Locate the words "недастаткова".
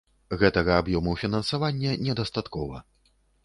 2.09-2.85